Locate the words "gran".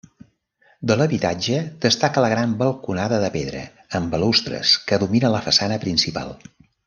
2.31-2.55